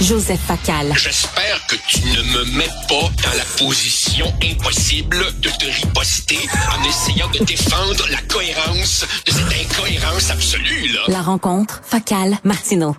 Joseph 0.00 0.40
Facal. 0.40 0.94
J'espère 0.96 1.66
que 1.66 1.76
tu 1.86 2.00
ne 2.00 2.22
me 2.22 2.44
mets 2.56 2.70
pas 2.88 3.08
dans 3.22 3.36
la 3.36 3.44
position 3.58 4.32
impossible 4.42 5.18
de 5.40 5.50
te 5.50 5.66
riposter 5.66 6.38
en 6.74 6.88
essayant 6.88 7.28
de 7.28 7.44
défendre 7.44 8.06
la 8.10 8.20
cohérence 8.22 9.04
de 9.26 9.32
cette 9.32 9.70
incohérence 9.70 10.30
absolue, 10.30 10.88
là. 10.88 11.00
La 11.08 11.20
rencontre, 11.20 11.82
Facal, 11.84 12.38
Martineau. 12.44 12.96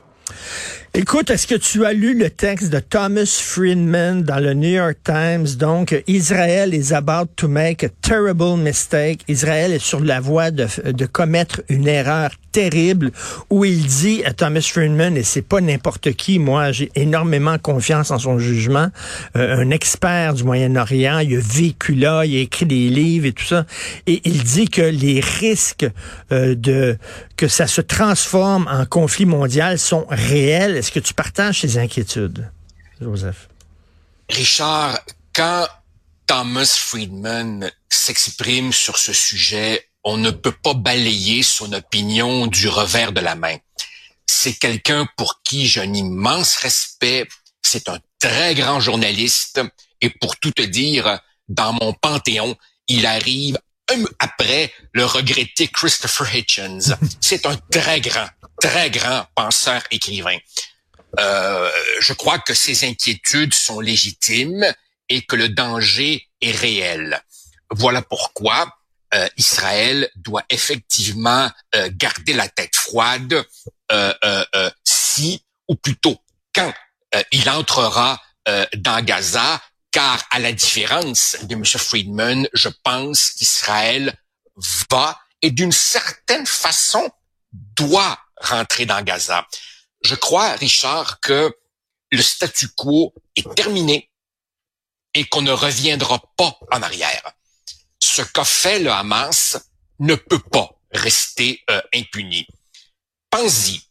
Écoute, 0.94 1.30
est-ce 1.30 1.48
que 1.48 1.56
tu 1.56 1.86
as 1.86 1.94
lu 1.94 2.20
le 2.20 2.30
texte 2.30 2.70
de 2.70 2.80
Thomas 2.80 3.40
Friedman 3.42 4.24
dans 4.24 4.40
le 4.40 4.54
New 4.54 4.72
York 4.72 4.98
Times? 5.06 5.56
Donc, 5.58 5.96
Israël 6.06 6.74
is 6.74 6.94
about 6.94 7.28
to 7.38 7.48
make 7.48 7.82
a 7.86 7.90
terrible 8.02 8.58
mistake. 8.58 9.22
Israël 9.30 9.72
est 9.72 9.80
sur 9.80 10.02
la 10.02 10.20
voie 10.20 10.52
de, 10.52 10.68
de 10.92 11.06
commettre 11.06 11.62
une 11.70 11.88
erreur 11.88 12.32
terrible 12.52 13.12
où 13.50 13.66
il 13.66 13.86
dit 13.86 14.24
à 14.26 14.34
Thomas 14.34 14.62
Friedman, 14.62 15.16
et 15.16 15.24
c'est 15.24 15.42
pas 15.42 15.62
n'importe 15.62 16.12
qui, 16.12 16.40
moi 16.40 16.72
j'ai 16.72 16.92
énormément 16.96 17.58
confiance 17.58 18.12
en 18.12 18.20
son 18.20 18.40
jugement, 18.40 18.90
euh, 19.36 19.58
un 19.58 19.70
expert 19.70 20.34
du 20.34 20.44
Moyen-Orient, 20.44 21.20
il 21.20 21.38
a 21.38 21.40
vécu 21.40 21.94
là, 21.94 22.26
il 22.26 22.36
a 22.36 22.42
écrit 22.42 22.66
des 22.66 22.90
livres 22.90 23.28
et 23.28 23.32
tout 23.32 23.46
ça, 23.46 23.66
et 24.08 24.22
il 24.26 24.44
dit 24.44 24.68
que 24.68 24.82
les 24.82 25.22
risques 25.22 25.88
euh, 26.32 26.56
de 26.56 26.98
que 27.42 27.48
ça 27.48 27.66
se 27.66 27.82
transforme 27.82 28.68
en 28.68 28.86
conflit 28.86 29.26
mondial 29.26 29.80
sont 29.80 30.06
réels? 30.08 30.78
Est-ce 30.78 30.92
que 30.92 31.00
tu 31.00 31.16
partages 31.16 31.62
ces 31.62 31.80
inquiétudes, 31.80 32.52
Joseph? 33.02 33.50
Richard, 34.30 35.00
quand 35.34 35.66
Thomas 36.28 36.78
Friedman 36.78 37.72
s'exprime 37.90 38.72
sur 38.72 39.00
ce 39.00 39.12
sujet, 39.12 39.88
on 40.04 40.18
ne 40.18 40.30
peut 40.30 40.52
pas 40.52 40.76
balayer 40.76 41.42
son 41.42 41.74
opinion 41.74 42.46
du 42.46 42.68
revers 42.68 43.12
de 43.12 43.22
la 43.22 43.34
main. 43.34 43.58
C'est 44.28 44.54
quelqu'un 44.54 45.08
pour 45.18 45.42
qui 45.42 45.66
j'ai 45.66 45.82
un 45.82 45.94
immense 45.96 46.58
respect. 46.58 47.28
C'est 47.64 47.90
un 47.90 47.98
très 48.20 48.54
grand 48.54 48.80
journaliste. 48.80 49.62
Et 50.00 50.12
pour 50.12 50.38
tout 50.38 50.52
te 50.52 50.62
dire, 50.62 51.20
dans 51.50 51.74
mon 51.74 51.94
panthéon, 51.94 52.56
il 52.88 53.08
arrive 53.08 53.58
après 54.20 54.74
le 54.94 55.06
regretté 55.06 55.68
Christopher 55.68 56.36
Hitchens. 56.36 56.96
C'est 57.22 57.46
un 57.46 57.56
très 57.72 58.02
grand, 58.02 58.28
très 58.60 58.90
grand 58.90 59.26
penseur 59.36 59.82
écrivain. 59.92 60.38
Euh, 61.20 61.70
je 62.00 62.14
crois 62.14 62.40
que 62.40 62.54
ces 62.54 62.86
inquiétudes 62.86 63.54
sont 63.54 63.80
légitimes 63.80 64.66
et 65.10 65.22
que 65.24 65.36
le 65.36 65.50
danger 65.50 66.26
est 66.40 66.56
réel. 66.56 67.22
Voilà 67.70 68.02
pourquoi 68.02 68.74
euh, 69.14 69.28
Israël 69.36 70.10
doit 70.16 70.44
effectivement 70.50 71.52
euh, 71.76 71.90
garder 71.94 72.34
la 72.34 72.48
tête 72.48 72.76
froide 72.76 73.44
euh, 73.92 74.70
si, 74.86 75.44
ou 75.68 75.76
plutôt 75.76 76.18
quand 76.56 76.74
il 77.32 77.50
entrera 77.50 78.22
dans 78.78 79.04
Gaza, 79.04 79.62
car 79.92 80.24
à 80.30 80.40
la 80.40 80.52
différence 80.52 81.38
de 81.44 81.56
M. 81.56 81.66
Friedman, 81.66 82.48
je 82.54 82.70
pense 82.84 83.32
qu'Israël 83.32 84.16
va 84.90 85.20
et 85.42 85.52
d'une 85.52 85.72
certaine 85.72 86.46
façon 86.46 87.10
doit 87.52 88.20
rentrer 88.38 88.86
dans 88.86 89.02
Gaza. 89.04 89.46
Je 90.02 90.16
crois, 90.16 90.54
Richard, 90.54 91.20
que 91.20 91.54
le 92.12 92.22
statu 92.22 92.70
quo 92.70 93.14
est 93.36 93.54
terminé 93.56 94.10
et 95.14 95.26
qu'on 95.26 95.42
ne 95.42 95.52
reviendra 95.52 96.22
pas 96.38 96.58
en 96.72 96.82
arrière 96.82 97.34
ce 98.02 98.22
qu'a 98.22 98.44
fait 98.44 98.80
le 98.80 98.92
Hamas 98.92 99.58
ne 100.00 100.16
peut 100.16 100.40
pas 100.40 100.70
rester 100.92 101.64
euh, 101.70 101.82
impuni. 101.94 102.46
Pensez-y, 103.30 103.82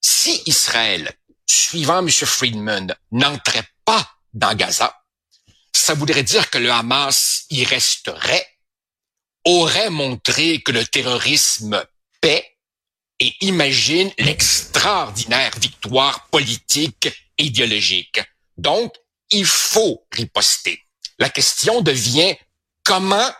si 0.00 0.42
Israël, 0.46 1.10
suivant 1.46 2.00
M. 2.00 2.10
Friedman, 2.10 2.94
n'entrait 3.12 3.66
pas 3.84 4.06
dans 4.34 4.54
Gaza, 4.54 4.94
ça 5.76 5.94
voudrait 5.94 6.22
dire 6.22 6.50
que 6.50 6.58
le 6.58 6.70
Hamas 6.70 7.44
y 7.50 7.64
resterait, 7.64 8.46
aurait 9.44 9.90
montré 9.90 10.60
que 10.62 10.72
le 10.72 10.84
terrorisme 10.84 11.84
paie 12.20 12.56
et 13.20 13.32
imagine 13.40 14.10
l'extraordinaire 14.18 15.52
victoire 15.58 16.28
politique 16.28 17.08
et 17.38 17.44
idéologique. 17.44 18.20
Donc, 18.56 18.94
il 19.30 19.46
faut 19.46 20.06
riposter. 20.10 20.82
La 21.18 21.30
question 21.30 21.80
devient 21.80 22.36
comment, 22.84 23.30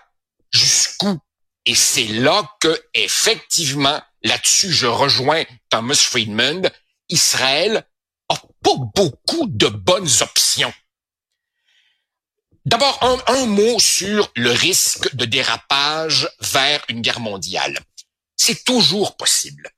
jusqu'où? 0.52 1.18
Et 1.64 1.74
c'est 1.74 2.06
là 2.06 2.48
que, 2.60 2.80
effectivement, 2.94 4.00
là-dessus, 4.22 4.72
je 4.72 4.86
rejoins 4.86 5.44
Thomas 5.68 5.94
Friedman, 5.96 6.70
Israël 7.08 7.86
a 8.28 8.36
pas 8.62 8.76
beaucoup 8.94 9.46
de 9.48 9.68
bonnes 9.68 10.10
options. 10.20 10.72
D'abord, 12.66 12.98
un, 13.00 13.32
un, 13.32 13.46
mot 13.46 13.78
sur 13.78 14.30
le 14.34 14.50
risque 14.50 15.14
de 15.14 15.24
dérapage 15.24 16.28
vers 16.40 16.84
une 16.88 17.00
guerre 17.00 17.20
mondiale. 17.20 17.78
C'est 18.36 18.64
toujours 18.64 19.16
possible. 19.16 19.70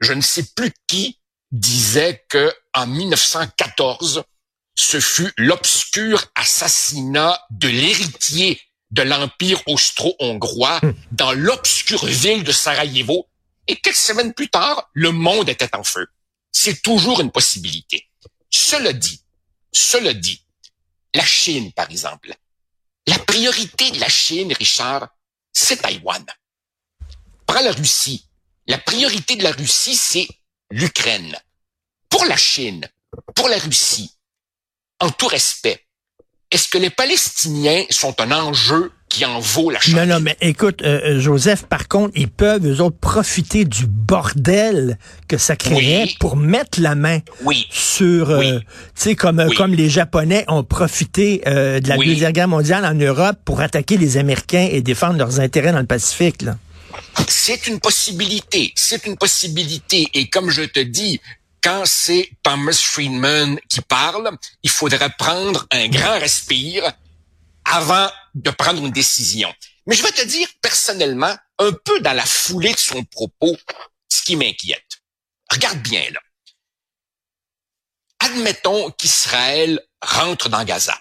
Je 0.00 0.12
ne 0.12 0.20
sais 0.20 0.44
plus 0.54 0.70
qui 0.86 1.18
disait 1.52 2.22
que 2.28 2.52
en 2.74 2.86
1914, 2.86 4.24
ce 4.74 5.00
fut 5.00 5.32
l'obscur 5.38 6.26
assassinat 6.34 7.40
de 7.48 7.68
l'héritier 7.68 8.60
de 8.90 9.00
l'Empire 9.00 9.62
austro-hongrois 9.66 10.80
hmm. 10.82 10.92
dans 11.12 11.32
l'obscure 11.32 12.04
ville 12.04 12.44
de 12.44 12.52
Sarajevo. 12.52 13.26
Et 13.68 13.76
quelques 13.76 13.96
semaines 13.96 14.34
plus 14.34 14.50
tard, 14.50 14.90
le 14.92 15.12
monde 15.12 15.48
était 15.48 15.74
en 15.74 15.82
feu. 15.82 16.06
C'est 16.52 16.82
toujours 16.82 17.22
une 17.22 17.30
possibilité. 17.30 18.06
Cela 18.50 18.92
dit, 18.92 19.22
cela 19.72 20.12
dit, 20.12 20.43
la 21.14 21.24
Chine, 21.24 21.72
par 21.72 21.90
exemple, 21.90 22.34
la 23.06 23.18
priorité 23.18 23.90
de 23.90 24.00
la 24.00 24.08
Chine, 24.08 24.52
Richard, 24.52 25.08
c'est 25.52 25.76
Taïwan. 25.76 26.24
Prends 27.46 27.60
la 27.60 27.72
Russie. 27.72 28.28
La 28.66 28.78
priorité 28.78 29.36
de 29.36 29.42
la 29.42 29.52
Russie, 29.52 29.94
c'est 29.94 30.26
l'Ukraine. 30.70 31.36
Pour 32.08 32.24
la 32.24 32.36
Chine, 32.36 32.88
pour 33.34 33.48
la 33.48 33.58
Russie, 33.58 34.16
en 35.00 35.10
tout 35.10 35.26
respect, 35.26 35.83
est-ce 36.54 36.68
que 36.68 36.78
les 36.78 36.90
Palestiniens 36.90 37.82
sont 37.90 38.14
un 38.20 38.30
enjeu 38.30 38.92
qui 39.08 39.24
en 39.24 39.40
vaut 39.40 39.70
la 39.70 39.80
chandelle? 39.80 40.08
Non, 40.08 40.14
non, 40.14 40.20
mais 40.20 40.36
écoute, 40.40 40.82
euh, 40.82 41.00
euh, 41.04 41.20
Joseph, 41.20 41.64
par 41.64 41.88
contre, 41.88 42.12
ils 42.14 42.28
peuvent, 42.28 42.64
eux 42.64 42.80
autres, 42.80 42.96
profiter 42.96 43.64
du 43.64 43.86
bordel 43.88 44.96
que 45.26 45.36
ça 45.36 45.56
créerait 45.56 46.08
pour 46.20 46.36
mettre 46.36 46.80
la 46.80 46.94
main 46.94 47.18
sur, 47.70 48.30
euh, 48.30 48.60
tu 48.60 48.64
sais, 48.94 49.14
comme, 49.16 49.44
comme 49.56 49.74
les 49.74 49.90
Japonais 49.90 50.44
ont 50.46 50.62
profité 50.62 51.42
de 51.44 51.88
la 51.88 51.96
Deuxième 51.96 52.30
Guerre 52.30 52.48
mondiale 52.48 52.84
en 52.84 52.94
Europe 52.94 53.36
pour 53.44 53.60
attaquer 53.60 53.96
les 53.96 54.16
Américains 54.16 54.68
et 54.70 54.80
défendre 54.80 55.18
leurs 55.18 55.40
intérêts 55.40 55.72
dans 55.72 55.80
le 55.80 55.86
Pacifique, 55.86 56.42
là. 56.42 56.56
C'est 57.26 57.66
une 57.66 57.80
possibilité, 57.80 58.72
c'est 58.76 59.06
une 59.06 59.16
possibilité. 59.16 60.06
Et 60.14 60.28
comme 60.28 60.50
je 60.50 60.62
te 60.62 60.78
dis, 60.78 61.20
quand 61.64 61.86
c'est 61.86 62.30
Thomas 62.42 62.78
Friedman 62.78 63.58
qui 63.70 63.80
parle, 63.80 64.36
il 64.62 64.68
faudrait 64.68 65.08
prendre 65.16 65.66
un 65.70 65.88
grand 65.88 66.18
respire 66.20 66.92
avant 67.64 68.10
de 68.34 68.50
prendre 68.50 68.84
une 68.84 68.92
décision. 68.92 69.52
Mais 69.86 69.96
je 69.96 70.02
vais 70.02 70.12
te 70.12 70.24
dire 70.26 70.46
personnellement, 70.60 71.34
un 71.58 71.72
peu 71.72 72.00
dans 72.00 72.12
la 72.12 72.26
foulée 72.26 72.74
de 72.74 72.78
son 72.78 73.02
propos, 73.04 73.56
ce 74.10 74.22
qui 74.22 74.36
m'inquiète. 74.36 75.00
Regarde 75.50 75.78
bien 75.78 76.04
là. 76.10 76.20
Admettons 78.18 78.90
qu'Israël 78.90 79.80
rentre 80.02 80.50
dans 80.50 80.64
Gaza 80.64 81.00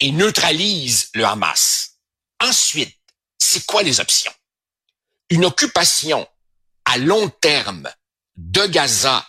et 0.00 0.10
neutralise 0.10 1.10
le 1.14 1.24
Hamas. 1.24 1.98
Ensuite, 2.40 2.96
c'est 3.38 3.64
quoi 3.66 3.84
les 3.84 4.00
options? 4.00 4.32
Une 5.30 5.44
occupation 5.44 6.26
à 6.86 6.98
long 6.98 7.28
terme 7.28 7.88
de 8.34 8.66
Gaza 8.66 9.24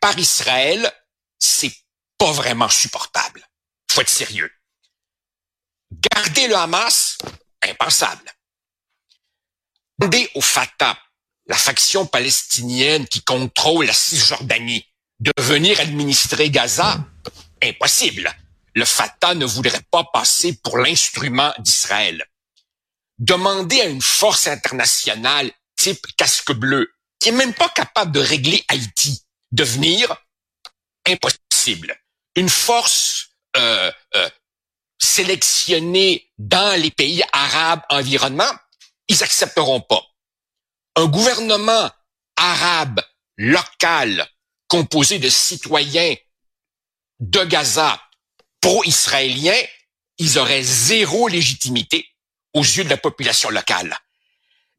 par 0.00 0.18
Israël, 0.18 0.92
c'est 1.38 1.74
pas 2.18 2.32
vraiment 2.32 2.68
supportable. 2.68 3.46
Faut 3.90 4.00
être 4.00 4.08
sérieux. 4.08 4.50
Garder 5.92 6.48
le 6.48 6.56
Hamas, 6.56 7.18
impensable. 7.62 8.30
Demander 9.98 10.30
au 10.34 10.40
Fatah, 10.40 10.98
la 11.46 11.56
faction 11.56 12.06
palestinienne 12.06 13.06
qui 13.08 13.22
contrôle 13.22 13.86
la 13.86 13.92
Cisjordanie, 13.92 14.86
de 15.20 15.32
venir 15.40 15.80
administrer 15.80 16.50
Gaza, 16.50 17.04
impossible. 17.62 18.32
Le 18.74 18.84
Fatah 18.84 19.34
ne 19.34 19.46
voudrait 19.46 19.82
pas 19.90 20.04
passer 20.12 20.56
pour 20.62 20.78
l'instrument 20.78 21.52
d'Israël. 21.58 22.24
Demander 23.18 23.80
à 23.80 23.86
une 23.86 24.02
force 24.02 24.46
internationale 24.46 25.50
type 25.74 26.06
casque 26.16 26.52
bleu, 26.52 26.92
qui 27.18 27.30
est 27.30 27.32
même 27.32 27.54
pas 27.54 27.68
capable 27.70 28.12
de 28.12 28.20
régler 28.20 28.64
Haïti, 28.68 29.24
devenir 29.52 30.14
impossible. 31.06 31.96
Une 32.34 32.48
force 32.48 33.30
euh, 33.56 33.90
euh, 34.16 34.30
sélectionnée 34.98 36.30
dans 36.38 36.80
les 36.80 36.90
pays 36.90 37.22
arabes 37.32 37.82
environnement, 37.90 38.50
ils 39.08 39.22
accepteront 39.22 39.80
pas. 39.80 40.02
Un 40.96 41.06
gouvernement 41.06 41.90
arabe 42.36 43.00
local 43.36 44.28
composé 44.68 45.18
de 45.18 45.28
citoyens 45.28 46.14
de 47.20 47.44
Gaza 47.44 48.00
pro-israéliens, 48.60 49.62
ils 50.18 50.38
auraient 50.38 50.62
zéro 50.62 51.28
légitimité 51.28 52.08
aux 52.54 52.62
yeux 52.62 52.84
de 52.84 52.88
la 52.88 52.96
population 52.96 53.50
locale. 53.50 53.96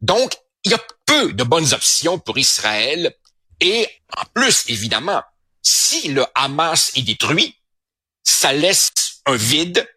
Donc, 0.01 0.35
il 0.63 0.71
y 0.71 0.75
a 0.75 0.85
peu 1.05 1.33
de 1.33 1.43
bonnes 1.43 1.73
options 1.73 2.19
pour 2.19 2.37
Israël 2.37 3.15
et 3.59 3.89
en 4.17 4.23
plus, 4.33 4.65
évidemment, 4.67 5.21
si 5.61 6.09
le 6.09 6.25
Hamas 6.35 6.91
est 6.95 7.01
détruit, 7.01 7.55
ça 8.23 8.53
laisse 8.53 8.91
un 9.25 9.35
vide. 9.35 9.87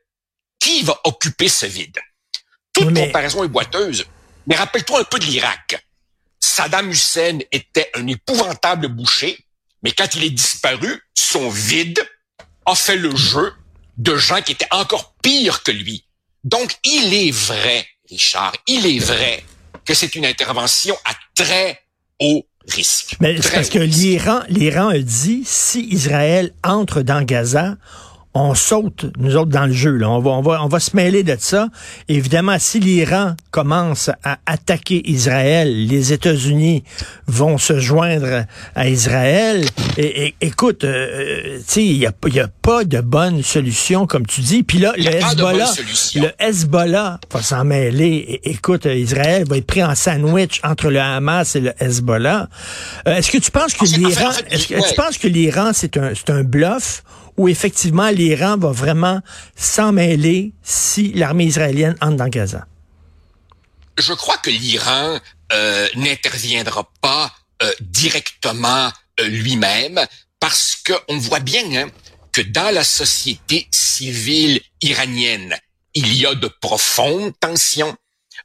Qui 0.59 0.83
va 0.85 1.01
occuper 1.03 1.49
ce 1.49 1.67
vide? 1.67 1.99
Toute 2.73 2.95
comparaison 2.95 3.43
est 3.43 3.49
boiteuse. 3.49 4.07
Mais 4.47 4.55
rappelle-toi 4.55 5.01
un 5.01 5.05
peu 5.05 5.19
de 5.19 5.25
l'Irak. 5.25 5.85
Saddam 6.39 6.91
Hussein 6.91 7.41
était 7.51 7.91
un 7.95 8.07
épouvantable 8.07 8.87
boucher, 8.87 9.45
mais 9.83 9.91
quand 9.91 10.15
il 10.15 10.23
est 10.23 10.31
disparu, 10.31 11.03
son 11.15 11.49
vide 11.49 12.09
a 12.67 12.77
fait 12.77 12.97
le 12.97 13.15
jeu 13.17 13.53
de 13.97 14.17
gens 14.17 14.41
qui 14.41 14.53
étaient 14.53 14.69
encore 14.71 15.15
pires 15.23 15.63
que 15.63 15.73
lui. 15.73 16.07
Donc, 16.45 16.77
il 16.85 17.13
est 17.13 17.33
vrai, 17.33 17.89
Richard, 18.09 18.55
il 18.67 18.87
est 18.87 19.01
vrai 19.01 19.45
que 19.85 19.95
c'est 19.95 20.15
une 20.15 20.27
intervention 20.27 20.97
à 21.05 21.15
très 21.35 21.83
haut 22.21 22.47
risque. 22.69 23.17
Mais 23.21 23.37
c'est 23.41 23.53
parce 23.53 23.69
que 23.69 23.79
l'Iran, 23.79 24.41
l'Iran 24.49 24.89
a 24.89 24.99
dit, 24.99 25.43
si 25.45 25.87
Israël 25.91 26.53
entre 26.65 27.03
dans 27.03 27.25
Gaza, 27.25 27.77
on 28.35 28.55
saute, 28.55 29.07
nous 29.19 29.37
autres, 29.37 29.51
dans 29.51 29.67
le 29.67 29.73
jeu. 29.73 29.97
Là. 29.97 30.09
On, 30.09 30.21
va, 30.21 30.31
on, 30.31 30.41
va, 30.41 30.65
on 30.65 30.69
va 30.69 30.81
se 30.81 30.97
mêler 30.97 31.23
de 31.23 31.37
ça. 31.39 31.69
Évidemment, 32.09 32.57
si 32.59 32.81
l'Iran 32.81 33.35
commence 33.51 34.11
à 34.25 34.39
attaquer 34.47 35.03
Israël, 35.11 35.87
les 35.87 36.15
États-Unis 36.15 36.83
vont 37.27 37.59
se 37.59 37.79
joindre 37.79 38.47
à 38.75 38.89
Israël. 38.89 39.67
Et, 39.99 40.35
écoute, 40.41 40.85
euh, 40.85 41.59
tu 41.59 41.65
sais, 41.67 41.85
il 41.85 41.99
n'y 41.99 42.07
a, 42.07 42.13
y 42.27 42.41
a 42.41 42.49
pas 42.49 42.85
de 42.85 43.01
bonne 43.01 43.43
solution, 43.43 44.07
comme 44.07 44.27
tu 44.27 44.41
dis. 44.41 44.63
Puis 44.63 44.79
là, 44.79 44.95
le 44.97 45.09
Hezbollah, 45.09 45.71
le 46.15 46.31
Hezbollah 46.39 47.21
va 47.31 47.43
s'en 47.43 47.65
mêler. 47.65 48.41
écoute, 48.45 48.87
Israël 48.87 49.45
va 49.47 49.59
être 49.59 49.67
pris 49.67 49.85
en 49.85 49.95
sandwich 49.95 50.61
entre 50.65 50.91
le 50.91 51.01
Hamas 51.01 51.55
et 51.55 51.61
le 51.61 51.75
Hezbollah. 51.79 52.49
Euh, 53.07 53.17
est-ce 53.17 53.31
que 53.31 53.39
tu 53.39 53.51
penses 53.51 53.75
que 53.75 53.85
l'Iran, 53.85 54.31
est-ce 54.51 54.69
que 54.69 54.89
tu 54.89 54.95
penses 54.95 55.19
que 55.19 55.29
l'Iran, 55.29 55.73
c'est 55.75 55.99
un, 55.99 56.13
c'est 56.15 56.31
un 56.31 56.45
bluff? 56.45 57.03
Où 57.37 57.49
effectivement 57.49 58.11
l'Iran 58.11 58.57
va 58.57 58.73
vraiment 58.73 59.21
s'en 59.57 59.93
mêler 59.93 60.53
si 60.63 61.13
l'armée 61.13 61.45
israélienne 61.45 61.97
entre 62.01 62.17
dans 62.17 62.29
Gaza? 62.29 62.67
Je 63.99 64.13
crois 64.15 64.39
que 64.39 64.51
l'Iran 64.51 65.19
euh, 65.53 65.89
n'interviendra 65.97 66.89
pas 67.01 67.33
euh, 67.63 67.73
directement 67.81 68.91
euh, 69.21 69.29
lui-même 69.29 70.01
parce 70.41 70.77
qu'on 70.77 71.19
voit 71.19 71.41
bien 71.41 71.65
hein, 71.75 71.91
que 72.33 72.41
dans 72.41 72.75
la 72.75 72.85
société 72.85 73.69
civile 73.71 74.61
iranienne, 74.81 75.55
il 75.95 76.15
y 76.17 76.27
a 76.27 76.35
de 76.35 76.49
profondes 76.49 77.33
tensions. 77.39 77.95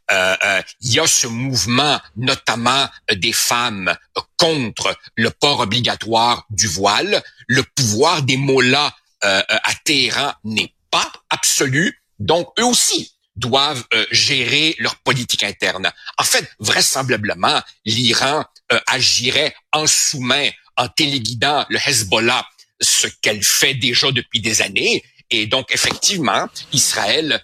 Il 0.09 0.93
y 0.93 0.99
a 0.99 1.07
ce 1.07 1.27
mouvement, 1.27 1.99
notamment 2.15 2.87
des 3.13 3.33
femmes, 3.33 3.95
contre 4.37 4.95
le 5.15 5.29
port 5.31 5.61
obligatoire 5.61 6.45
du 6.49 6.67
voile 6.67 7.23
le 7.47 7.63
pouvoir 7.63 8.21
des 8.21 8.37
mollahs 8.37 8.93
euh, 9.23 9.41
euh, 9.49 9.57
à 9.63 9.73
Téhéran 9.83 10.33
n'est 10.43 10.73
pas 10.91 11.11
absolu, 11.29 12.01
donc 12.19 12.47
eux 12.59 12.65
aussi 12.65 13.13
doivent 13.35 13.83
euh, 13.93 14.05
gérer 14.11 14.75
leur 14.79 14.95
politique 14.97 15.43
interne. 15.43 15.91
En 16.17 16.23
fait, 16.23 16.49
vraisemblablement, 16.59 17.61
l'Iran 17.85 18.45
agirait 18.87 19.55
en 19.71 19.87
sous-main 19.87 20.49
en 20.75 20.89
téléguidant 20.89 21.65
le 21.69 21.79
Hezbollah, 21.85 22.45
ce 22.81 23.07
qu'elle 23.21 23.41
fait 23.43 23.75
déjà 23.75 24.11
depuis 24.11 24.41
des 24.41 24.61
années. 24.61 25.03
Et 25.29 25.45
donc, 25.45 25.73
effectivement, 25.73 26.47
Israël 26.71 27.43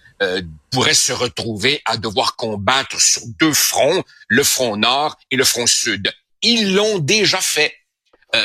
pourrait 0.71 0.93
se 0.93 1.11
retrouver 1.11 1.81
à 1.83 1.97
devoir 1.97 2.37
combattre 2.37 3.01
sur 3.01 3.21
deux 3.39 3.53
fronts, 3.53 4.03
le 4.29 4.43
front 4.43 4.77
nord 4.77 5.17
et 5.31 5.35
le 5.35 5.43
front 5.43 5.67
sud. 5.67 6.13
Ils 6.41 6.73
l'ont 6.73 6.99
déjà 6.99 7.41
fait. 7.41 7.75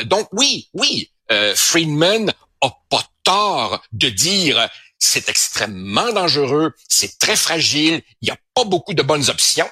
donc 0.05 0.27
oui, 0.33 0.67
oui, 0.73 1.09
euh, 1.31 1.55
Friedman 1.55 2.33
a 2.61 2.71
pas 2.89 3.03
tort 3.23 3.83
de 3.91 4.09
dire 4.09 4.67
c'est 4.97 5.29
extrêmement 5.29 6.11
dangereux, 6.11 6.73
c'est 6.87 7.19
très 7.19 7.35
fragile, 7.35 8.01
il 8.21 8.25
n'y 8.25 8.31
a 8.31 8.37
pas 8.53 8.63
beaucoup 8.63 8.93
de 8.93 9.03
bonnes 9.03 9.29
options. 9.29 9.69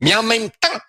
Mais 0.00 0.14
en 0.14 0.22
même 0.22 0.50
temps, 0.50 0.80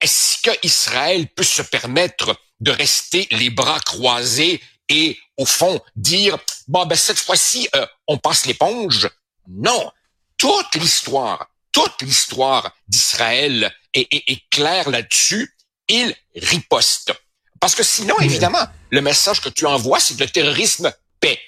est-ce 0.00 0.42
que 0.42 0.50
Israël 0.66 1.28
peut 1.28 1.44
se 1.44 1.62
permettre 1.62 2.36
de 2.60 2.70
rester 2.70 3.28
les 3.30 3.50
bras 3.50 3.80
croisés 3.80 4.60
et 4.90 5.18
au 5.38 5.46
fond 5.46 5.80
dire 5.96 6.38
bon 6.68 6.84
ben 6.84 6.96
cette 6.96 7.18
fois-ci 7.18 7.68
euh, 7.74 7.86
on 8.06 8.18
passe 8.18 8.44
l'éponge 8.44 9.08
Non, 9.48 9.90
toute 10.36 10.74
l'histoire, 10.74 11.48
toute 11.72 12.02
l'histoire 12.02 12.76
d'Israël 12.88 13.72
est, 13.94 14.08
est 14.12 14.42
claire 14.50 14.90
là-dessus. 14.90 15.56
Il 15.88 16.14
riposte. 16.36 17.12
Parce 17.60 17.74
que 17.74 17.82
sinon, 17.82 18.18
évidemment, 18.20 18.64
le 18.90 19.00
message 19.02 19.40
que 19.40 19.48
tu 19.48 19.66
envoies, 19.66 20.00
c'est 20.00 20.14
que 20.14 20.24
le 20.24 20.30
terrorisme 20.30 20.92
paie. 21.20 21.38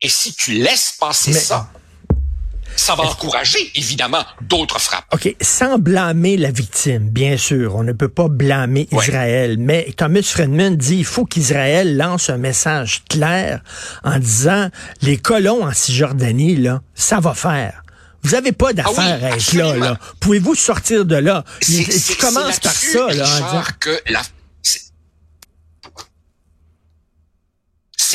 Et 0.00 0.08
si 0.08 0.34
tu 0.34 0.52
laisses 0.52 0.96
passer 0.98 1.32
ça, 1.32 1.70
ça 2.76 2.94
va 2.94 3.04
encourager, 3.04 3.70
évidemment, 3.74 4.24
d'autres 4.40 4.80
frappes. 4.80 5.04
OK, 5.12 5.34
sans 5.40 5.78
blâmer 5.78 6.36
la 6.36 6.50
victime, 6.50 7.08
bien 7.08 7.36
sûr. 7.36 7.76
On 7.76 7.84
ne 7.84 7.92
peut 7.92 8.08
pas 8.08 8.28
blâmer 8.28 8.88
Israël. 8.92 9.56
Mais 9.58 9.92
Thomas 9.96 10.22
Friedman 10.22 10.76
dit 10.76 10.96
il 10.96 11.04
faut 11.04 11.24
qu'Israël 11.24 11.96
lance 11.96 12.30
un 12.30 12.38
message 12.38 13.02
clair 13.08 13.62
en 14.04 14.18
disant 14.18 14.68
les 15.02 15.16
colons 15.16 15.64
en 15.64 15.72
Cisjordanie, 15.72 16.56
là, 16.56 16.82
ça 16.94 17.20
va 17.20 17.34
faire. 17.34 17.82
Vous 18.22 18.32
n'avez 18.32 18.52
pas 18.52 18.72
d'affaire 18.72 19.18
ah 19.22 19.26
à 19.26 19.36
être 19.36 19.52
là, 19.54 19.76
là. 19.76 19.98
Pouvez-vous 20.20 20.54
sortir 20.54 21.04
de 21.04 21.16
là? 21.16 21.44
Tu 21.60 22.16
commences 22.20 22.60
par 22.60 22.72
ça, 22.72 23.08
là. 23.12 23.64
que 23.80 24.00
la 24.08 24.22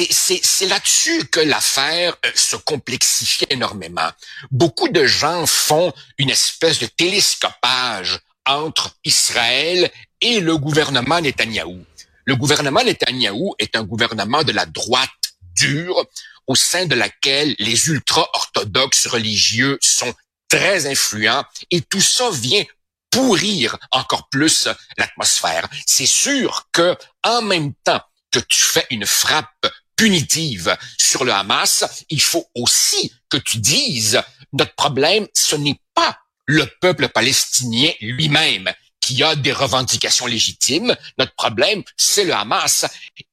c'est 0.05 0.65
là-dessus 0.67 1.25
que 1.27 1.39
l'affaire 1.39 2.15
euh, 2.25 2.31
se 2.35 2.55
complexifie 2.55 3.45
énormément. 3.49 4.09
Beaucoup 4.51 4.89
de 4.89 5.05
gens 5.05 5.45
font 5.45 5.93
une 6.17 6.29
espèce 6.29 6.79
de 6.79 6.85
télescopage 6.85 8.19
entre 8.45 8.95
Israël 9.03 9.91
et 10.21 10.39
le 10.39 10.57
gouvernement 10.57 11.19
Netanyahou. 11.21 11.83
Le 12.25 12.35
gouvernement 12.35 12.83
Netanyahou 12.83 13.55
est 13.59 13.75
un 13.75 13.83
gouvernement 13.83 14.43
de 14.43 14.51
la 14.51 14.65
droite 14.65 15.09
dure 15.55 16.05
au 16.47 16.55
sein 16.55 16.85
de 16.85 16.95
laquelle 16.95 17.55
les 17.59 17.87
ultra-orthodoxes 17.87 19.07
religieux 19.07 19.77
sont 19.81 20.13
très 20.49 20.85
influents 20.85 21.43
et 21.71 21.81
tout 21.81 22.01
ça 22.01 22.29
vient 22.31 22.63
pourrir 23.09 23.77
encore 23.91 24.29
plus 24.29 24.67
l'atmosphère. 24.97 25.67
C'est 25.85 26.05
sûr 26.05 26.67
que 26.71 26.95
en 27.23 27.41
même 27.41 27.73
temps 27.83 28.01
que 28.31 28.39
tu 28.39 28.63
fais 28.63 28.85
une 28.89 29.05
frappe 29.05 29.67
punitive 29.97 30.77
sur 30.97 31.25
le 31.25 31.33
Hamas, 31.33 32.05
il 32.09 32.21
faut 32.21 32.45
aussi 32.55 33.11
que 33.29 33.37
tu 33.37 33.57
dises, 33.57 34.21
notre 34.53 34.75
problème, 34.75 35.27
ce 35.33 35.57
n'est 35.57 35.79
pas 35.93 36.17
le 36.45 36.65
peuple 36.79 37.09
palestinien 37.09 37.91
lui-même 37.99 38.71
qui 39.01 39.23
a 39.23 39.35
des 39.35 39.53
revendications 39.53 40.25
légitimes. 40.25 40.95
Notre 41.17 41.33
problème, 41.35 41.81
c'est 41.95 42.25
le 42.25 42.33
Hamas. 42.33 42.85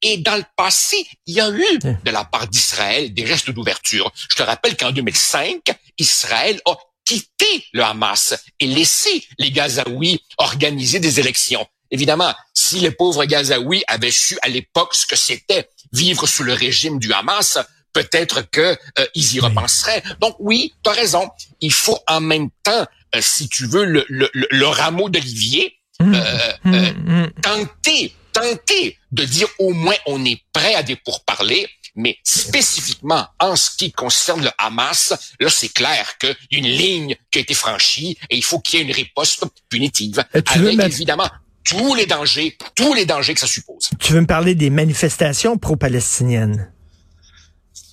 Et 0.03 0.19
dans 0.19 0.37
le 0.37 0.45
passé, 0.57 1.05
il 1.27 1.35
y 1.35 1.41
a 1.41 1.51
eu 1.51 1.79
de 1.79 2.11
la 2.11 2.25
part 2.25 2.47
d'Israël 2.47 3.13
des 3.13 3.27
gestes 3.27 3.51
d'ouverture. 3.51 4.13
Je 4.31 4.37
te 4.37 4.43
rappelle 4.43 4.77
qu'en 4.77 4.93
2005, 4.93 5.63
Israël 5.99 6.61
a 6.67 6.77
quitté 7.05 7.67
le 7.73 7.83
Hamas 7.83 8.35
et 8.61 8.67
laissé 8.67 9.27
les 9.39 9.51
Gazaouis 9.51 10.21
organiser 10.39 11.01
des 11.01 11.21
élections. 11.21 11.67
Évidemment, 11.91 12.35
si 12.53 12.81
les 12.81 12.91
pauvres 12.91 13.25
Gazaouis 13.25 13.85
avaient 13.87 14.11
su 14.11 14.39
à 14.43 14.49
l'époque 14.49 14.95
ce 14.95 15.07
que 15.07 15.17
c'était 15.17 15.69
vivre 15.93 16.27
sous 16.27 16.43
le 16.43 16.53
régime 16.53 16.99
du 16.99 17.13
Hamas, 17.13 17.59
peut-être 17.93 18.43
que 18.51 18.77
euh, 18.99 19.07
ils 19.15 19.37
y 19.37 19.41
repenseraient. 19.41 20.03
Donc 20.21 20.37
oui, 20.39 20.75
tu 20.83 20.91
as 20.91 20.95
raison. 20.95 21.31
Il 21.61 21.73
faut 21.73 21.99
en 22.07 22.21
même 22.21 22.51
temps, 22.63 22.87
euh, 23.15 23.21
si 23.23 23.49
tu 23.49 23.67
veux, 23.67 23.85
le, 23.85 24.05
le, 24.09 24.29
le 24.33 24.67
rameau 24.67 25.09
d'olivier, 25.09 25.79
mmh. 26.01 26.15
euh, 26.15 26.53
mmh. 26.65 26.73
Mmh. 26.73 27.31
tenter, 27.41 28.15
tenter 28.33 28.99
de 29.13 29.25
dire 29.25 29.49
au 29.59 29.73
moins 29.73 29.95
on 30.07 30.25
est 30.25 30.43
prêt 30.53 30.75
à 30.75 30.83
des 30.83 30.97
pourparlers. 30.97 31.69
Mais 31.97 32.19
spécifiquement 32.25 33.29
en 33.39 33.55
ce 33.55 33.71
qui 33.77 33.93
concerne 33.93 34.43
le 34.43 34.51
Hamas, 34.59 35.15
là 35.39 35.49
c'est 35.49 35.73
clair 35.73 36.19
qu'il 36.19 36.37
y 36.51 36.57
a 36.57 36.59
une 36.59 36.67
ligne 36.67 37.17
qui 37.31 37.39
a 37.39 37.43
été 37.43 37.55
franchie 37.55 38.19
et 38.31 38.37
il 38.37 38.43
faut 38.43 38.59
qu'il 38.59 38.81
y 38.81 38.83
ait 38.83 38.85
une 38.85 38.91
riposte 38.91 39.45
punitive. 39.69 40.25
avec 40.33 40.81
évidemment 40.81 41.31
tous 41.65 41.95
les 41.95 42.07
dangers, 42.07 42.57
tous 42.75 42.95
les 42.95 43.07
dangers 43.07 43.35
que 43.35 43.41
ça 43.41 43.47
suppose. 43.47 43.91
Tu 43.99 44.13
veux 44.13 44.21
me 44.21 44.27
parler 44.27 44.55
des 44.55 44.71
manifestations 44.71 45.57
pro-palestiniennes? 45.59 46.71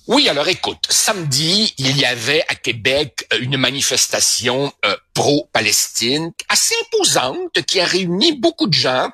Oui, 0.08 0.28
alors 0.28 0.48
écoute, 0.48 0.84
samedi, 0.90 1.74
il 1.78 1.96
y 1.96 2.04
avait 2.04 2.44
à 2.48 2.56
Québec 2.56 3.26
euh, 3.32 3.38
une 3.40 3.56
manifestation 3.56 4.72
euh, 4.84 4.96
pro-Palestine 5.14 6.32
assez 6.48 6.74
imposante 6.82 7.62
qui 7.66 7.80
a 7.80 7.84
réuni 7.84 8.32
beaucoup 8.32 8.66
de 8.66 8.74
gens. 8.74 9.10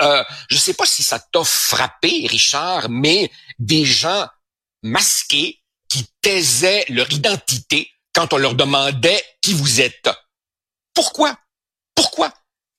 Euh, 0.00 0.22
je 0.48 0.54
ne 0.54 0.60
sais 0.60 0.74
pas 0.74 0.86
si 0.86 1.02
ça 1.02 1.18
t'a 1.18 1.42
frappé, 1.44 2.26
Richard, 2.30 2.88
mais 2.88 3.30
des 3.58 3.84
gens 3.84 4.26
masqués 4.82 5.60
qui 5.88 6.06
taisaient 6.22 6.84
leur 6.88 7.12
identité 7.12 7.90
quand 8.14 8.32
on 8.32 8.38
leur 8.38 8.54
demandait 8.54 9.22
qui 9.42 9.54
vous 9.54 9.80
êtes. 9.80 10.08
Pourquoi? 10.94 11.36
Pourquoi? 11.94 12.32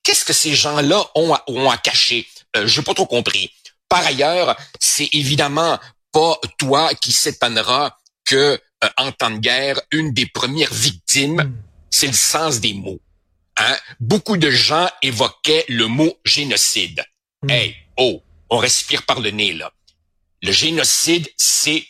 Qu'est-ce 0.04 0.26
que 0.26 0.34
ces 0.34 0.56
gens-là 0.56 1.04
ont 1.16 1.34
à, 1.34 1.44
ont 1.48 1.70
à 1.70 1.78
cacher? 1.78 2.28
Euh, 2.56 2.68
Je 2.68 2.80
n'ai 2.80 2.84
pas 2.84 2.94
trop 2.94 3.06
compris. 3.06 3.52
Par 3.88 4.06
ailleurs, 4.06 4.58
c'est 4.80 5.10
évidemment 5.14 5.80
pas 6.12 6.40
toi 6.58 6.94
qui 6.96 7.12
s'étonnera 7.12 7.98
que, 8.26 8.60
euh, 8.84 8.90
en 8.98 9.12
temps 9.12 9.30
de 9.30 9.38
guerre, 9.38 9.80
une 9.92 10.14
des 10.14 10.26
premières 10.26 10.74
victimes, 10.74 11.44
mm. 11.44 11.64
c'est 11.90 12.08
le 12.08 12.14
sens 12.14 12.60
des 12.60 12.74
mots. 12.74 13.00
Hein? 13.58 13.78
Beaucoup 14.00 14.38
de 14.38 14.50
gens 14.50 14.90
évoquaient 15.02 15.66
le 15.68 15.88
mot 15.88 16.18
génocide. 16.26 17.04
Mm. 17.44 17.50
Hey, 17.50 17.76
oh, 17.98 18.24
on 18.50 18.58
respire 18.58 19.04
par 19.04 19.20
le 19.20 19.32
nez, 19.32 19.54
là. 19.54 19.72
Le 20.42 20.52
génocide, 20.52 21.30
c'est 21.38 21.86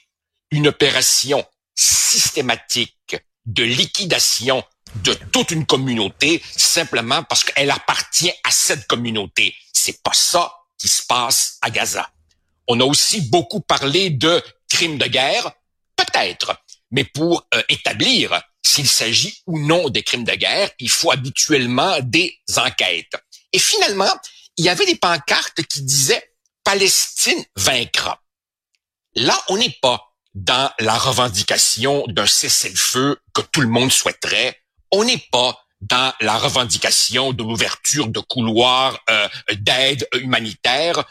une 0.52 0.68
opération 0.68 1.46
systématique 1.76 3.16
de 3.46 3.64
liquidation 3.64 4.64
de 4.96 5.14
toute 5.32 5.52
une 5.52 5.66
communauté 5.66 6.42
simplement 6.56 7.24
parce 7.24 7.44
qu'elle 7.44 7.72
appartient 7.72 8.32
à 8.44 8.52
cette 8.52 8.88
communauté. 8.88 9.56
C'est 9.74 10.02
pas 10.04 10.14
ça 10.14 10.54
qui 10.78 10.88
se 10.88 11.04
passe 11.06 11.58
à 11.62 11.70
Gaza. 11.70 12.10
On 12.68 12.80
a 12.80 12.84
aussi 12.84 13.22
beaucoup 13.22 13.62
parlé 13.62 14.10
de 14.10 14.44
crimes 14.70 14.98
de 14.98 15.08
guerre, 15.08 15.52
peut-être, 15.96 16.56
mais 16.92 17.04
pour 17.04 17.46
euh, 17.54 17.62
établir 17.70 18.42
s'il 18.64 18.88
s'agit 18.88 19.42
ou 19.48 19.60
non 19.60 19.90
des 19.90 20.04
crimes 20.04 20.24
de 20.24 20.34
guerre, 20.34 20.70
il 20.80 20.90
faut 20.90 21.12
habituellement 21.12 21.98
des 22.02 22.40
enquêtes. 22.56 23.14
Et 23.52 23.60
finalement, 23.60 24.14
il 24.58 24.66
y 24.66 24.70
avait 24.70 24.86
des 24.86 24.96
pancartes 24.96 25.62
qui 25.64 25.82
disaient 25.82 26.32
Palestine 26.64 27.44
vaincra. 27.56 28.22
Là, 29.16 29.38
on 29.50 29.58
n'est 29.58 29.78
pas 29.82 30.14
dans 30.34 30.72
la 30.80 30.98
revendication 30.98 32.06
d'un 32.08 32.26
cessez-le-feu 32.26 33.20
que 33.34 33.42
tout 33.42 33.62
le 33.62 33.68
monde 33.68 33.92
souhaiterait. 33.92 34.61
On 34.92 35.04
n'est 35.04 35.24
pas 35.32 35.58
dans 35.82 36.14
la 36.22 36.38
revendication 36.38 37.34
de 37.34 37.44
l'ouverture 37.44 38.08
de 38.08 38.20
couloirs 38.20 39.00
euh, 39.10 39.28
d'aide 39.54 40.08
humanitaire. 40.14 41.04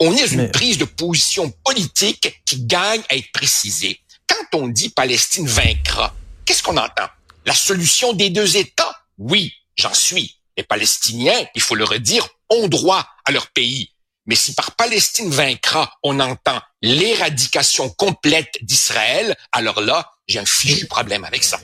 On 0.00 0.14
est 0.16 0.20
dans 0.22 0.42
une 0.42 0.50
prise 0.50 0.78
de 0.78 0.84
position 0.84 1.50
politique 1.64 2.42
qui 2.46 2.64
gagne 2.64 3.02
à 3.10 3.16
être 3.16 3.32
précisée. 3.32 4.00
Quand 4.26 4.58
on 4.58 4.68
dit 4.68 4.90
Palestine 4.90 5.46
vaincra, 5.46 6.14
qu'est-ce 6.44 6.62
qu'on 6.62 6.76
entend? 6.76 7.08
La 7.44 7.54
solution 7.54 8.12
des 8.12 8.30
deux 8.30 8.56
États? 8.56 8.96
Oui, 9.18 9.52
j'en 9.76 9.94
suis. 9.94 10.36
Les 10.56 10.62
Palestiniens, 10.62 11.46
il 11.54 11.60
faut 11.60 11.74
le 11.74 11.84
redire, 11.84 12.26
ont 12.50 12.68
droit 12.68 13.06
à 13.24 13.32
leur 13.32 13.48
pays. 13.48 13.92
Mais 14.26 14.34
si 14.34 14.54
par 14.54 14.72
Palestine 14.76 15.30
vaincra, 15.30 15.92
on 16.02 16.20
entend 16.20 16.60
l'éradication 16.82 17.88
complète 17.88 18.54
d'Israël, 18.62 19.36
alors 19.52 19.80
là, 19.80 20.12
j'ai 20.26 20.38
un 20.38 20.46
fichu 20.46 20.86
problème 20.86 21.24
avec 21.24 21.42
ça. 21.42 21.58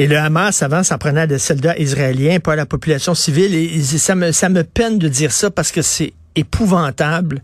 Et 0.00 0.06
le 0.06 0.16
Hamas, 0.16 0.62
avant, 0.62 0.84
s'en 0.84 0.96
prenait 0.96 1.22
à 1.22 1.26
des 1.26 1.40
soldats 1.40 1.76
israéliens, 1.76 2.38
pas 2.38 2.54
la 2.54 2.66
population 2.66 3.14
civile. 3.14 3.52
Et 3.52 3.82
ça 3.82 4.14
me, 4.14 4.30
ça 4.30 4.48
me 4.48 4.62
peine 4.62 5.00
de 5.00 5.08
dire 5.08 5.32
ça 5.32 5.50
parce 5.50 5.72
que 5.72 5.82
c'est 5.82 6.12
épouvantable. 6.36 7.42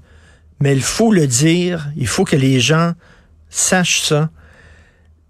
Mais 0.61 0.73
il 0.73 0.83
faut 0.83 1.13
le 1.13 1.27
dire. 1.27 1.91
Il 1.97 2.07
faut 2.07 2.25
que 2.25 2.37
les 2.37 2.61
gens 2.61 2.93
sachent 3.51 4.03
ça. 4.03 4.31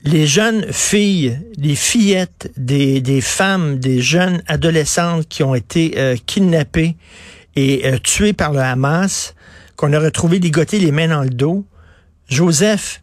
Les 0.02 0.26
jeunes 0.26 0.71
filles, 0.71 1.40
les 1.57 1.75
fillettes, 1.75 2.52
des, 2.59 3.00
des 3.00 3.23
femmes, 3.23 3.78
des 3.78 4.02
jeunes 4.02 4.43
adolescentes 4.47 5.26
qui 5.26 5.43
ont 5.43 5.54
été 5.54 5.95
euh, 5.97 6.16
kidnappées 6.26 6.95
et 7.57 7.87
euh, 7.87 7.97
tuées 7.97 8.35
par 8.35 8.52
le 8.52 8.59
Hamas, 8.59 9.35
qu'on 9.76 9.95
a 9.95 9.99
retrouvé 9.99 10.40
ligotées 10.40 10.78
les 10.78 10.93
mains 10.93 11.09
dans 11.09 11.23
le 11.23 11.31
dos. 11.31 11.64
Joseph, 12.28 13.00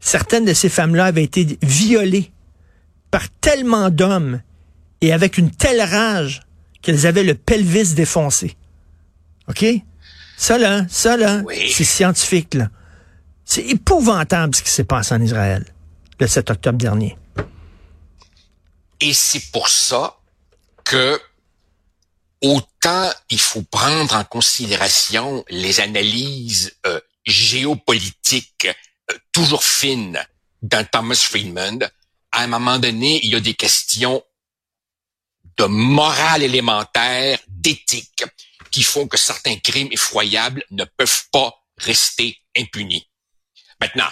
certaines 0.00 0.44
de 0.44 0.52
ces 0.52 0.68
femmes-là 0.68 1.04
avaient 1.04 1.22
été 1.22 1.58
violées 1.62 2.31
par 3.12 3.28
tellement 3.40 3.90
d'hommes 3.90 4.42
et 5.00 5.12
avec 5.12 5.38
une 5.38 5.52
telle 5.52 5.82
rage 5.82 6.40
qu'elles 6.80 7.06
avaient 7.06 7.22
le 7.22 7.34
pelvis 7.34 7.94
défoncé. 7.94 8.56
OK? 9.48 9.64
Ça, 10.36 10.58
là, 10.58 10.84
ça, 10.88 11.16
là, 11.16 11.42
c'est 11.70 11.84
scientifique, 11.84 12.54
là. 12.54 12.68
C'est 13.44 13.62
épouvantable 13.62 14.56
ce 14.56 14.62
qui 14.62 14.70
s'est 14.70 14.84
passé 14.84 15.14
en 15.14 15.20
Israël 15.20 15.64
le 16.18 16.26
7 16.26 16.50
octobre 16.50 16.78
dernier. 16.78 17.16
Et 19.00 19.12
c'est 19.12 19.50
pour 19.52 19.68
ça 19.68 20.16
que 20.84 21.20
autant 22.40 23.10
il 23.30 23.40
faut 23.40 23.62
prendre 23.62 24.14
en 24.14 24.24
considération 24.24 25.44
les 25.48 25.80
analyses 25.80 26.72
euh, 26.86 27.00
géopolitiques 27.26 28.68
euh, 29.10 29.14
toujours 29.32 29.64
fines 29.64 30.18
d'un 30.62 30.84
Thomas 30.84 31.16
Friedman, 31.16 31.90
à 32.32 32.42
un 32.42 32.46
moment 32.46 32.78
donné, 32.78 33.20
il 33.24 33.30
y 33.30 33.36
a 33.36 33.40
des 33.40 33.54
questions 33.54 34.22
de 35.58 35.64
morale 35.64 36.42
élémentaire, 36.42 37.38
d'éthique, 37.46 38.24
qui 38.70 38.82
font 38.82 39.06
que 39.06 39.18
certains 39.18 39.56
crimes 39.56 39.88
effroyables 39.92 40.64
ne 40.70 40.84
peuvent 40.84 41.24
pas 41.30 41.54
rester 41.78 42.38
impunis. 42.56 43.06
Maintenant, 43.80 44.08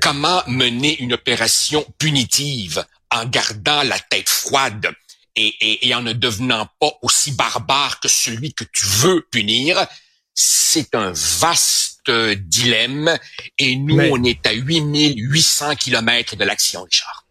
comment 0.00 0.42
mener 0.46 0.98
une 1.00 1.12
opération 1.12 1.84
punitive 1.98 2.84
en 3.10 3.24
gardant 3.26 3.82
la 3.82 3.98
tête 3.98 4.28
froide 4.28 4.92
et, 5.36 5.88
et, 5.88 5.94
en 5.96 6.02
ne 6.02 6.12
devenant 6.12 6.68
pas 6.78 6.92
aussi 7.02 7.32
barbare 7.32 7.98
que 7.98 8.06
celui 8.06 8.54
que 8.54 8.62
tu 8.72 8.86
veux 8.86 9.26
punir, 9.32 9.84
c'est 10.32 10.94
un 10.94 11.12
vaste 11.12 12.10
dilemme 12.10 13.18
et 13.58 13.74
nous, 13.74 13.98
on 13.98 14.22
est 14.22 14.46
à 14.46 14.52
8800 14.52 15.74
kilomètres 15.74 16.36
de 16.36 16.44
l'action, 16.44 16.84
Richard. 16.84 17.23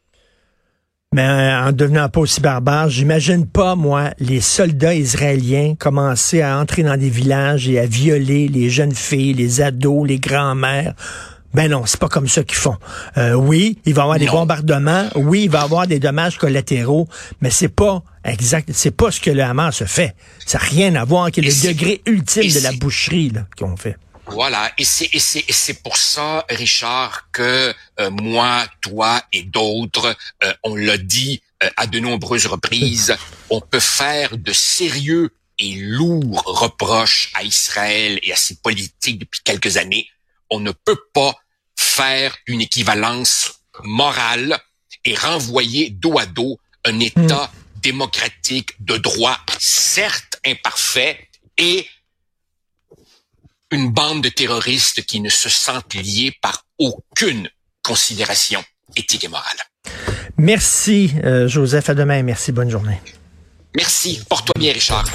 Mais 1.13 1.21
euh, 1.21 1.67
en 1.67 1.71
devenant 1.71 2.09
pas 2.09 2.21
aussi 2.21 2.41
barbare, 2.41 2.89
j'imagine 2.89 3.45
pas, 3.45 3.75
moi, 3.75 4.09
les 4.19 4.41
soldats 4.41 4.95
israéliens 4.95 5.75
commencer 5.77 6.41
à 6.41 6.57
entrer 6.57 6.81
dans 6.81 6.97
des 6.97 7.11
villages 7.11 7.69
et 7.69 7.79
à 7.79 7.85
violer 7.85 8.47
les 8.47 8.71
jeunes 8.71 8.95
filles, 8.95 9.33
les 9.33 9.61
ados, 9.61 10.07
les 10.07 10.17
grands-mères. 10.17 10.95
Ben 11.53 11.69
non, 11.69 11.83
c'est 11.85 11.99
pas 11.99 12.09
comme 12.09 12.27
ça 12.27 12.43
qu'ils 12.43 12.57
font. 12.57 12.77
Euh, 13.17 13.33
oui, 13.33 13.77
il 13.85 13.93
va 13.93 14.01
y 14.01 14.03
avoir 14.03 14.17
des 14.17 14.25
bombardements, 14.25 15.07
oui, 15.15 15.43
il 15.43 15.51
va 15.51 15.59
y 15.59 15.63
avoir 15.63 15.85
des 15.85 15.99
dommages 15.99 16.39
collatéraux, 16.39 17.07
mais 17.41 17.51
c'est 17.51 17.67
pas 17.67 18.01
exact, 18.25 18.71
c'est 18.73 18.89
pas 18.89 19.11
ce 19.11 19.21
que 19.21 19.29
le 19.29 19.43
Hamas 19.43 19.75
se 19.75 19.83
fait. 19.83 20.15
Ça 20.47 20.57
n'a 20.57 20.63
rien 20.63 20.95
à 20.95 21.05
voir 21.05 21.23
avec 21.23 21.37
le 21.37 21.67
degré 21.67 22.01
ultime 22.07 22.51
de 22.51 22.63
la 22.63 22.71
boucherie 22.71 23.33
qu'on 23.55 23.77
fait. 23.77 23.97
Voilà, 24.27 24.71
et 24.77 24.85
c'est 24.85 25.09
et 25.13 25.19
c'est 25.19 25.43
c'est 25.49 25.83
pour 25.83 25.97
ça, 25.97 26.45
Richard, 26.49 27.29
que 27.31 27.73
euh, 27.99 28.09
moi, 28.09 28.65
toi 28.81 29.21
et 29.33 29.43
d'autres, 29.43 30.15
euh, 30.43 30.53
on 30.63 30.75
l'a 30.75 30.97
dit 30.97 31.41
euh, 31.63 31.69
à 31.75 31.87
de 31.87 31.99
nombreuses 31.99 32.47
reprises, 32.47 33.15
on 33.49 33.59
peut 33.59 33.81
faire 33.81 34.37
de 34.37 34.53
sérieux 34.53 35.31
et 35.59 35.75
lourds 35.75 36.41
reproches 36.45 37.31
à 37.35 37.43
Israël 37.43 38.19
et 38.23 38.31
à 38.31 38.35
ses 38.35 38.55
politiques 38.55 39.19
depuis 39.19 39.41
quelques 39.43 39.77
années. 39.77 40.07
On 40.49 40.59
ne 40.59 40.71
peut 40.71 40.99
pas 41.13 41.35
faire 41.75 42.35
une 42.47 42.61
équivalence 42.61 43.59
morale 43.83 44.57
et 45.03 45.15
renvoyer 45.15 45.89
dos 45.89 46.17
à 46.17 46.25
dos 46.25 46.59
un 46.85 46.99
État 46.99 47.51
hmm. 47.53 47.81
démocratique 47.81 48.71
de 48.79 48.97
droit, 48.97 49.37
certes 49.59 50.39
imparfait, 50.45 51.29
et 51.57 51.87
une 53.73 53.89
bande 53.89 54.21
de 54.21 54.29
terroristes 54.29 55.03
qui 55.05 55.19
ne 55.19 55.29
se 55.29 55.49
sentent 55.49 55.95
liés 55.95 56.33
par 56.41 56.65
aucune 56.77 57.49
considération 57.83 58.63
éthique 58.95 59.23
et 59.23 59.27
morale. 59.27 59.57
Merci, 60.37 61.13
euh, 61.23 61.47
Joseph. 61.47 61.89
À 61.89 61.95
demain. 61.95 62.23
Merci. 62.23 62.51
Bonne 62.51 62.69
journée. 62.69 63.01
Merci. 63.75 64.21
Porte-toi 64.29 64.53
bien, 64.59 64.71
Richard. 64.73 65.05